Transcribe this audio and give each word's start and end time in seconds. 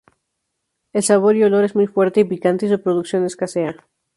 El 0.93 1.03
sabor 1.03 1.35
y 1.35 1.43
olor 1.43 1.63
es 1.63 1.75
muy 1.75 1.85
fuerte 1.85 2.21
y 2.21 2.23
picante, 2.23 2.65
y 2.65 2.69
su 2.69 2.81
producción 2.81 3.23
escasea. 3.23 3.75